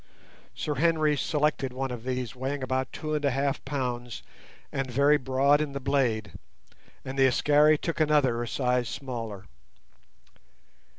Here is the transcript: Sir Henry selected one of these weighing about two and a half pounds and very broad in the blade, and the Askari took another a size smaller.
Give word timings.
Sir 0.55 0.73
Henry 0.81 1.15
selected 1.15 1.71
one 1.73 1.91
of 1.91 2.03
these 2.03 2.35
weighing 2.35 2.63
about 2.63 2.91
two 2.91 3.13
and 3.13 3.23
a 3.23 3.29
half 3.29 3.63
pounds 3.65 4.23
and 4.71 4.89
very 4.89 5.15
broad 5.17 5.61
in 5.61 5.73
the 5.73 5.79
blade, 5.79 6.31
and 7.05 7.19
the 7.19 7.27
Askari 7.27 7.77
took 7.77 7.99
another 7.99 8.41
a 8.41 8.47
size 8.47 8.89
smaller. 8.89 9.43